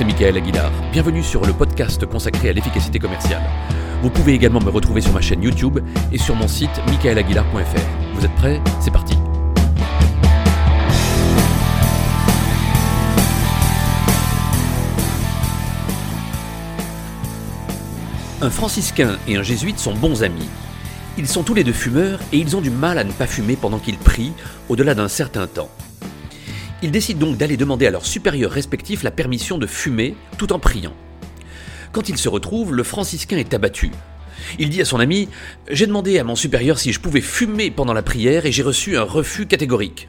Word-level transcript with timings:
c'est 0.00 0.06
Michael 0.06 0.38
Aguilar. 0.38 0.72
Bienvenue 0.92 1.22
sur 1.22 1.44
le 1.44 1.52
podcast 1.52 2.06
consacré 2.06 2.48
à 2.48 2.52
l'efficacité 2.54 2.98
commerciale. 2.98 3.42
Vous 4.00 4.08
pouvez 4.08 4.32
également 4.32 4.60
me 4.60 4.70
retrouver 4.70 5.02
sur 5.02 5.12
ma 5.12 5.20
chaîne 5.20 5.42
YouTube 5.42 5.78
et 6.10 6.16
sur 6.16 6.34
mon 6.34 6.48
site 6.48 6.70
michaelaguilar.fr. 6.86 8.14
Vous 8.14 8.24
êtes 8.24 8.34
prêts? 8.36 8.62
C'est 8.80 8.90
parti 8.90 9.14
Un 18.40 18.48
franciscain 18.48 19.18
et 19.28 19.36
un 19.36 19.42
jésuite 19.42 19.78
sont 19.78 19.92
bons 19.92 20.22
amis. 20.22 20.48
Ils 21.18 21.28
sont 21.28 21.42
tous 21.42 21.52
les 21.52 21.62
deux 21.62 21.74
fumeurs 21.74 22.20
et 22.32 22.38
ils 22.38 22.56
ont 22.56 22.62
du 22.62 22.70
mal 22.70 22.96
à 22.96 23.04
ne 23.04 23.12
pas 23.12 23.26
fumer 23.26 23.56
pendant 23.56 23.78
qu'ils 23.78 23.98
prient 23.98 24.32
au-delà 24.70 24.94
d'un 24.94 25.08
certain 25.08 25.46
temps. 25.46 25.68
Ils 26.82 26.90
décident 26.90 27.26
donc 27.26 27.36
d'aller 27.36 27.58
demander 27.58 27.86
à 27.86 27.90
leurs 27.90 28.06
supérieurs 28.06 28.50
respectifs 28.50 29.02
la 29.02 29.10
permission 29.10 29.58
de 29.58 29.66
fumer 29.66 30.14
tout 30.38 30.52
en 30.52 30.58
priant. 30.58 30.94
Quand 31.92 32.08
ils 32.08 32.16
se 32.16 32.28
retrouvent, 32.28 32.72
le 32.72 32.84
franciscain 32.84 33.36
est 33.36 33.52
abattu. 33.52 33.90
Il 34.58 34.70
dit 34.70 34.80
à 34.80 34.86
son 34.86 34.98
ami 34.98 35.28
J'ai 35.70 35.86
demandé 35.86 36.18
à 36.18 36.24
mon 36.24 36.36
supérieur 36.36 36.78
si 36.78 36.92
je 36.92 37.00
pouvais 37.00 37.20
fumer 37.20 37.70
pendant 37.70 37.92
la 37.92 38.02
prière 38.02 38.46
et 38.46 38.52
j'ai 38.52 38.62
reçu 38.62 38.96
un 38.96 39.02
refus 39.02 39.46
catégorique. 39.46 40.08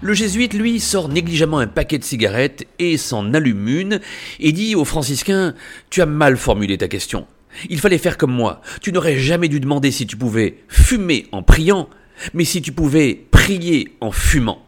Le 0.00 0.14
jésuite, 0.14 0.54
lui, 0.54 0.80
sort 0.80 1.08
négligemment 1.08 1.58
un 1.58 1.66
paquet 1.66 1.98
de 1.98 2.04
cigarettes 2.04 2.66
et 2.78 2.96
s'en 2.96 3.34
allume 3.34 3.68
une 3.68 4.00
et 4.40 4.52
dit 4.52 4.74
au 4.74 4.84
franciscain 4.84 5.54
Tu 5.90 6.00
as 6.00 6.06
mal 6.06 6.38
formulé 6.38 6.78
ta 6.78 6.88
question. 6.88 7.26
Il 7.68 7.78
fallait 7.78 7.98
faire 7.98 8.16
comme 8.16 8.32
moi. 8.32 8.62
Tu 8.80 8.90
n'aurais 8.90 9.18
jamais 9.18 9.48
dû 9.48 9.60
demander 9.60 9.90
si 9.90 10.06
tu 10.06 10.16
pouvais 10.16 10.62
fumer 10.68 11.26
en 11.30 11.42
priant, 11.42 11.88
mais 12.32 12.44
si 12.44 12.62
tu 12.62 12.72
pouvais 12.72 13.26
prier 13.30 13.96
en 14.00 14.10
fumant. 14.10 14.64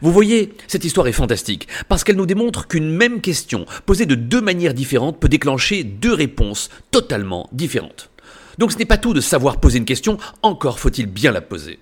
Vous 0.00 0.12
voyez, 0.12 0.52
cette 0.66 0.84
histoire 0.84 1.08
est 1.08 1.12
fantastique, 1.12 1.68
parce 1.88 2.04
qu'elle 2.04 2.16
nous 2.16 2.26
démontre 2.26 2.68
qu'une 2.68 2.90
même 2.90 3.20
question, 3.20 3.66
posée 3.86 4.06
de 4.06 4.14
deux 4.14 4.40
manières 4.40 4.74
différentes, 4.74 5.20
peut 5.20 5.28
déclencher 5.28 5.84
deux 5.84 6.14
réponses 6.14 6.70
totalement 6.90 7.48
différentes. 7.52 8.10
Donc 8.58 8.72
ce 8.72 8.78
n'est 8.78 8.84
pas 8.84 8.98
tout 8.98 9.14
de 9.14 9.20
savoir 9.20 9.60
poser 9.60 9.78
une 9.78 9.84
question, 9.84 10.18
encore 10.42 10.78
faut-il 10.78 11.06
bien 11.06 11.32
la 11.32 11.40
poser. 11.40 11.78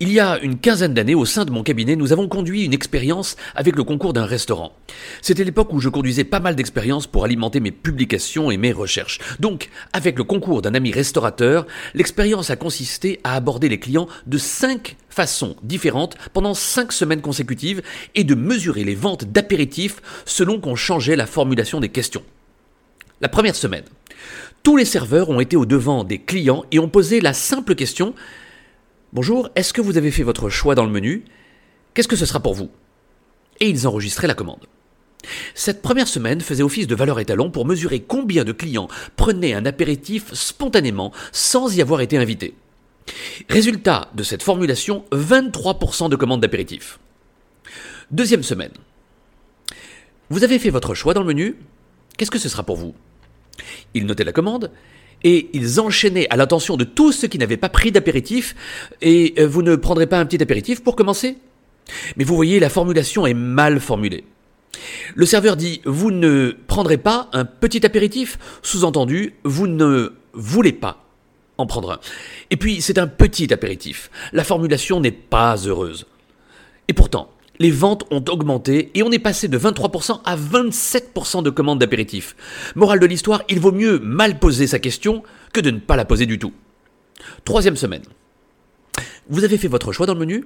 Il 0.00 0.10
y 0.10 0.18
a 0.18 0.38
une 0.40 0.58
quinzaine 0.58 0.94
d'années, 0.94 1.14
au 1.14 1.24
sein 1.24 1.44
de 1.44 1.52
mon 1.52 1.62
cabinet, 1.62 1.94
nous 1.94 2.12
avons 2.12 2.26
conduit 2.26 2.64
une 2.64 2.72
expérience 2.72 3.36
avec 3.54 3.76
le 3.76 3.84
concours 3.84 4.12
d'un 4.12 4.24
restaurant. 4.24 4.72
C'était 5.22 5.44
l'époque 5.44 5.72
où 5.72 5.80
je 5.80 5.88
conduisais 5.88 6.24
pas 6.24 6.40
mal 6.40 6.56
d'expériences 6.56 7.06
pour 7.06 7.24
alimenter 7.24 7.60
mes 7.60 7.70
publications 7.70 8.50
et 8.50 8.56
mes 8.56 8.72
recherches. 8.72 9.20
Donc, 9.38 9.70
avec 9.92 10.18
le 10.18 10.24
concours 10.24 10.62
d'un 10.62 10.74
ami 10.74 10.90
restaurateur, 10.90 11.66
l'expérience 11.94 12.50
a 12.50 12.56
consisté 12.56 13.20
à 13.22 13.36
aborder 13.36 13.68
les 13.68 13.78
clients 13.78 14.08
de 14.26 14.38
cinq 14.38 14.96
façons 15.14 15.56
différentes 15.62 16.16
pendant 16.32 16.54
cinq 16.54 16.92
semaines 16.92 17.22
consécutives 17.22 17.82
et 18.14 18.24
de 18.24 18.34
mesurer 18.34 18.84
les 18.84 18.96
ventes 18.96 19.24
d'apéritifs 19.24 20.02
selon 20.26 20.60
qu'on 20.60 20.74
changeait 20.74 21.16
la 21.16 21.26
formulation 21.26 21.80
des 21.80 21.88
questions. 21.88 22.24
La 23.20 23.28
première 23.28 23.54
semaine, 23.54 23.84
tous 24.64 24.76
les 24.76 24.84
serveurs 24.84 25.30
ont 25.30 25.40
été 25.40 25.56
au 25.56 25.66
devant 25.66 26.04
des 26.04 26.18
clients 26.18 26.64
et 26.72 26.78
ont 26.78 26.88
posé 26.88 27.20
la 27.20 27.32
simple 27.32 27.74
question 27.74 28.14
Bonjour, 29.12 29.48
est-ce 29.54 29.72
que 29.72 29.80
vous 29.80 29.96
avez 29.96 30.10
fait 30.10 30.24
votre 30.24 30.48
choix 30.48 30.74
dans 30.74 30.84
le 30.84 30.90
menu? 30.90 31.24
Qu'est-ce 31.94 32.08
que 32.08 32.16
ce 32.16 32.26
sera 32.26 32.40
pour 32.40 32.54
vous? 32.54 32.68
Et 33.60 33.68
ils 33.68 33.86
enregistraient 33.86 34.26
la 34.26 34.34
commande. 34.34 34.66
Cette 35.54 35.82
première 35.82 36.08
semaine 36.08 36.40
faisait 36.40 36.64
office 36.64 36.88
de 36.88 36.96
valeur 36.96 37.20
étalon 37.20 37.50
pour 37.52 37.64
mesurer 37.64 38.00
combien 38.00 38.42
de 38.42 38.50
clients 38.50 38.88
prenaient 39.14 39.54
un 39.54 39.66
apéritif 39.66 40.34
spontanément 40.34 41.12
sans 41.30 41.76
y 41.76 41.80
avoir 41.80 42.00
été 42.00 42.18
invités. 42.18 42.54
Résultat 43.48 44.10
de 44.14 44.22
cette 44.22 44.42
formulation, 44.42 45.04
23% 45.12 46.08
de 46.08 46.16
commandes 46.16 46.40
d'apéritifs. 46.40 46.98
Deuxième 48.10 48.42
semaine. 48.42 48.72
Vous 50.30 50.44
avez 50.44 50.58
fait 50.58 50.70
votre 50.70 50.94
choix 50.94 51.14
dans 51.14 51.20
le 51.20 51.26
menu 51.26 51.56
Qu'est-ce 52.16 52.30
que 52.30 52.38
ce 52.38 52.48
sera 52.48 52.62
pour 52.62 52.76
vous? 52.76 52.94
Ils 53.94 54.06
notaient 54.06 54.24
la 54.24 54.32
commande 54.32 54.70
et 55.24 55.48
ils 55.52 55.80
enchaînaient 55.80 56.28
à 56.30 56.36
l'attention 56.36 56.76
de 56.76 56.84
tous 56.84 57.12
ceux 57.12 57.28
qui 57.28 57.38
n'avaient 57.38 57.56
pas 57.56 57.70
pris 57.70 57.90
d'apéritif, 57.90 58.54
et 59.00 59.34
euh, 59.38 59.48
vous 59.48 59.62
ne 59.62 59.74
prendrez 59.74 60.06
pas 60.06 60.18
un 60.18 60.26
petit 60.26 60.42
apéritif 60.42 60.84
pour 60.84 60.96
commencer? 60.96 61.38
Mais 62.16 62.24
vous 62.24 62.36
voyez, 62.36 62.60
la 62.60 62.68
formulation 62.68 63.26
est 63.26 63.34
mal 63.34 63.80
formulée. 63.80 64.24
Le 65.14 65.24
serveur 65.26 65.56
dit 65.56 65.80
Vous 65.84 66.10
ne 66.10 66.54
prendrez 66.66 66.98
pas 66.98 67.28
un 67.32 67.44
petit 67.44 67.86
apéritif 67.86 68.38
Sous-entendu, 68.62 69.34
vous 69.44 69.66
ne 69.66 70.12
voulez 70.34 70.72
pas 70.72 71.03
en 71.58 71.66
prendre 71.66 71.92
un. 71.92 72.00
Et 72.50 72.56
puis, 72.56 72.80
c'est 72.80 72.98
un 72.98 73.06
petit 73.06 73.52
apéritif. 73.52 74.10
La 74.32 74.44
formulation 74.44 75.00
n'est 75.00 75.12
pas 75.12 75.56
heureuse. 75.56 76.06
Et 76.88 76.92
pourtant, 76.92 77.30
les 77.58 77.70
ventes 77.70 78.04
ont 78.10 78.24
augmenté 78.28 78.90
et 78.94 79.02
on 79.02 79.12
est 79.12 79.18
passé 79.18 79.48
de 79.48 79.58
23% 79.58 80.20
à 80.24 80.36
27% 80.36 81.42
de 81.42 81.50
commandes 81.50 81.78
d'apéritifs. 81.78 82.34
Morale 82.74 83.00
de 83.00 83.06
l'histoire, 83.06 83.42
il 83.48 83.60
vaut 83.60 83.72
mieux 83.72 83.98
mal 84.00 84.38
poser 84.38 84.66
sa 84.66 84.78
question 84.78 85.22
que 85.52 85.60
de 85.60 85.70
ne 85.70 85.78
pas 85.78 85.96
la 85.96 86.04
poser 86.04 86.26
du 86.26 86.38
tout. 86.38 86.52
Troisième 87.44 87.76
semaine. 87.76 88.02
Vous 89.28 89.44
avez 89.44 89.56
fait 89.56 89.68
votre 89.68 89.92
choix 89.92 90.06
dans 90.06 90.14
le 90.14 90.20
menu? 90.20 90.44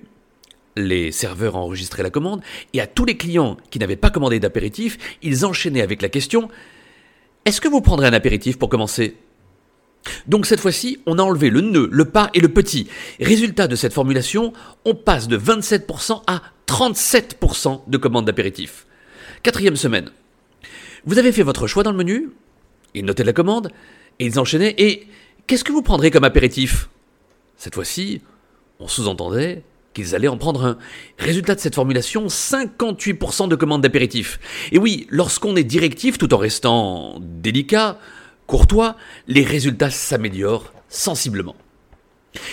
Les 0.76 1.10
serveurs 1.10 1.56
enregistraient 1.56 2.02
la 2.04 2.10
commande, 2.10 2.42
et 2.72 2.80
à 2.80 2.86
tous 2.86 3.04
les 3.04 3.16
clients 3.16 3.56
qui 3.70 3.78
n'avaient 3.78 3.96
pas 3.96 4.10
commandé 4.10 4.38
d'apéritif, 4.38 4.98
ils 5.22 5.44
enchaînaient 5.44 5.82
avec 5.82 6.02
la 6.02 6.08
question 6.08 6.48
Est-ce 7.44 7.60
que 7.60 7.68
vous 7.68 7.80
prendrez 7.80 8.06
un 8.06 8.12
apéritif 8.12 8.58
pour 8.58 8.68
commencer? 8.68 9.16
Donc 10.26 10.46
cette 10.46 10.60
fois-ci, 10.60 11.00
on 11.06 11.18
a 11.18 11.22
enlevé 11.22 11.50
le 11.50 11.60
nœud, 11.60 11.88
le 11.90 12.04
pas 12.06 12.30
et 12.34 12.40
le 12.40 12.48
petit. 12.48 12.88
Résultat 13.20 13.66
de 13.66 13.76
cette 13.76 13.92
formulation, 13.92 14.52
on 14.84 14.94
passe 14.94 15.28
de 15.28 15.38
27% 15.38 16.22
à 16.26 16.42
37% 16.66 17.82
de 17.88 17.98
commandes 17.98 18.26
d'apéritifs. 18.26 18.86
Quatrième 19.42 19.76
semaine. 19.76 20.10
Vous 21.04 21.18
avez 21.18 21.32
fait 21.32 21.42
votre 21.42 21.66
choix 21.66 21.82
dans 21.82 21.92
le 21.92 21.96
menu 21.96 22.30
Ils 22.94 23.04
notaient 23.04 23.24
la 23.24 23.32
commande 23.32 23.70
et 24.18 24.26
ils 24.26 24.38
enchaînaient. 24.38 24.74
Et 24.78 25.06
qu'est-ce 25.46 25.64
que 25.64 25.72
vous 25.72 25.82
prendrez 25.82 26.10
comme 26.10 26.24
apéritif? 26.24 26.88
Cette 27.56 27.74
fois-ci, 27.74 28.20
on 28.80 28.88
sous-entendait 28.88 29.62
qu'ils 29.94 30.14
allaient 30.14 30.28
en 30.28 30.36
prendre 30.36 30.64
un. 30.64 30.78
Résultat 31.18 31.54
de 31.54 31.60
cette 31.60 31.74
formulation, 31.74 32.26
58% 32.26 33.48
de 33.48 33.56
commandes 33.56 33.82
d'apéritifs. 33.82 34.38
Et 34.72 34.78
oui, 34.78 35.06
lorsqu'on 35.10 35.56
est 35.56 35.64
directif 35.64 36.18
tout 36.18 36.32
en 36.34 36.38
restant 36.38 37.18
délicat, 37.20 37.98
courtois, 38.48 38.96
les 39.28 39.44
résultats 39.44 39.90
s'améliorent 39.90 40.72
sensiblement. 40.88 41.54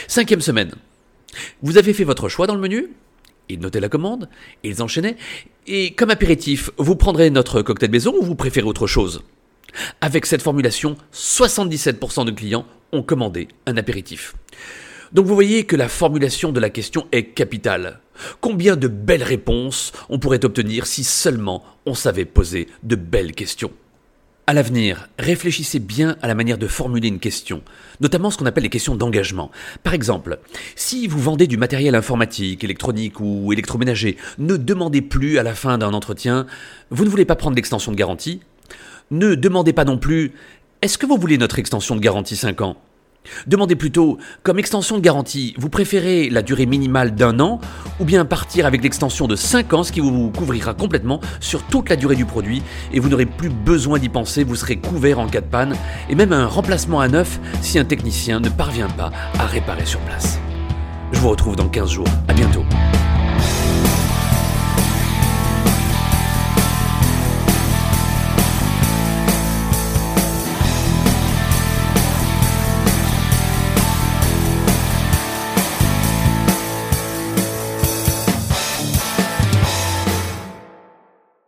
Cinquième 0.07 0.41
semaine. 0.41 0.73
Vous 1.63 1.79
avez 1.79 1.93
fait 1.93 2.03
votre 2.03 2.29
choix 2.29 2.45
dans 2.45 2.55
le 2.55 2.61
menu 2.61 2.89
ils 3.49 3.59
notaient 3.59 3.79
la 3.79 3.89
commande, 3.89 4.29
ils 4.63 4.81
enchaînaient. 4.81 5.17
Et 5.67 5.91
comme 5.91 6.09
apéritif, 6.09 6.71
vous 6.77 6.95
prendrez 6.95 7.29
notre 7.29 7.61
cocktail 7.61 7.91
maison 7.91 8.15
ou 8.19 8.23
vous 8.23 8.35
préférez 8.35 8.67
autre 8.67 8.87
chose? 8.87 9.21
Avec 10.01 10.25
cette 10.25 10.41
formulation, 10.41 10.95
77% 11.13 12.25
de 12.25 12.31
clients 12.31 12.65
ont 12.91 13.03
commandé 13.03 13.47
un 13.65 13.77
apéritif. 13.77 14.35
Donc 15.11 15.25
vous 15.25 15.35
voyez 15.35 15.65
que 15.65 15.75
la 15.75 15.89
formulation 15.89 16.51
de 16.51 16.59
la 16.59 16.69
question 16.69 17.07
est 17.11 17.35
capitale. 17.35 17.99
Combien 18.41 18.75
de 18.75 18.87
belles 18.87 19.23
réponses 19.23 19.91
on 20.09 20.19
pourrait 20.19 20.45
obtenir 20.45 20.87
si 20.87 21.03
seulement 21.03 21.63
on 21.85 21.93
savait 21.93 22.25
poser 22.25 22.67
de 22.83 22.95
belles 22.95 23.33
questions? 23.33 23.71
À 24.47 24.53
l'avenir, 24.53 25.09
réfléchissez 25.17 25.79
bien 25.79 26.17
à 26.21 26.27
la 26.27 26.35
manière 26.35 26.59
de 26.59 26.67
formuler 26.67 27.07
une 27.07 27.19
question, 27.19 27.63
notamment 27.99 28.29
ce 28.29 28.37
qu'on 28.37 28.45
appelle 28.45 28.63
les 28.63 28.69
questions 28.69 28.95
d'engagement. 28.95 29.49
Par 29.83 29.95
exemple, 29.95 30.37
si 30.75 31.07
vous 31.07 31.19
vendez 31.19 31.47
du 31.47 31.57
matériel 31.57 31.95
informatique, 31.95 32.63
électronique 32.63 33.19
ou 33.19 33.51
électroménager, 33.51 34.17
ne 34.37 34.55
demandez 34.57 35.01
plus 35.01 35.39
à 35.39 35.43
la 35.43 35.55
fin 35.55 35.77
d'un 35.79 35.93
entretien 35.93 36.45
Vous 36.91 37.05
ne 37.05 37.09
voulez 37.09 37.25
pas 37.25 37.35
prendre 37.35 37.55
l'extension 37.55 37.91
de 37.91 37.97
garantie 37.97 38.41
Ne 39.09 39.33
demandez 39.33 39.73
pas 39.73 39.85
non 39.85 39.97
plus 39.97 40.33
Est-ce 40.83 40.99
que 40.99 41.07
vous 41.07 41.17
voulez 41.17 41.39
notre 41.39 41.57
extension 41.57 41.95
de 41.95 42.01
garantie 42.01 42.35
5 42.35 42.61
ans? 42.61 42.77
Demandez 43.47 43.75
plutôt, 43.75 44.17
comme 44.43 44.59
extension 44.59 44.97
de 44.97 45.01
garantie, 45.01 45.53
vous 45.57 45.69
préférez 45.69 46.29
la 46.29 46.41
durée 46.41 46.65
minimale 46.65 47.15
d'un 47.15 47.39
an 47.39 47.59
ou 47.99 48.05
bien 48.05 48.25
partir 48.25 48.65
avec 48.65 48.83
l'extension 48.83 49.27
de 49.27 49.35
5 49.35 49.73
ans, 49.73 49.83
ce 49.83 49.91
qui 49.91 49.99
vous 49.99 50.31
couvrira 50.31 50.73
complètement 50.73 51.19
sur 51.39 51.63
toute 51.63 51.89
la 51.89 51.95
durée 51.95 52.15
du 52.15 52.25
produit 52.25 52.61
et 52.93 52.99
vous 52.99 53.09
n'aurez 53.09 53.25
plus 53.25 53.49
besoin 53.49 53.99
d'y 53.99 54.09
penser, 54.09 54.43
vous 54.43 54.55
serez 54.55 54.77
couvert 54.77 55.19
en 55.19 55.27
cas 55.27 55.41
de 55.41 55.45
panne 55.45 55.75
et 56.09 56.15
même 56.15 56.33
un 56.33 56.47
remplacement 56.47 56.99
à 56.99 57.07
neuf 57.07 57.39
si 57.61 57.79
un 57.79 57.85
technicien 57.85 58.39
ne 58.39 58.49
parvient 58.49 58.89
pas 58.89 59.11
à 59.39 59.45
réparer 59.45 59.85
sur 59.85 59.99
place. 60.01 60.39
Je 61.11 61.19
vous 61.19 61.29
retrouve 61.29 61.55
dans 61.55 61.69
15 61.69 61.89
jours. 61.89 62.07
À 62.27 62.33
bientôt. 62.33 62.65